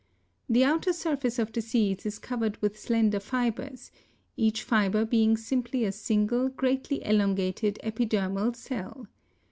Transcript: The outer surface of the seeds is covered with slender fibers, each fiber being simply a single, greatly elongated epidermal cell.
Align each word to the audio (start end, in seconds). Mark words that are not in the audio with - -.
The 0.49 0.63
outer 0.63 0.93
surface 0.93 1.37
of 1.37 1.51
the 1.53 1.61
seeds 1.61 2.07
is 2.07 2.17
covered 2.17 2.59
with 2.59 2.75
slender 2.79 3.19
fibers, 3.19 3.91
each 4.35 4.63
fiber 4.63 5.05
being 5.05 5.37
simply 5.37 5.85
a 5.85 5.91
single, 5.91 6.49
greatly 6.49 7.05
elongated 7.05 7.77
epidermal 7.83 8.55
cell. 8.55 9.05